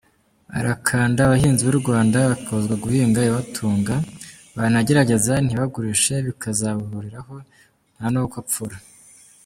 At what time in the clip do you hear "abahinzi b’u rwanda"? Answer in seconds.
1.23-2.17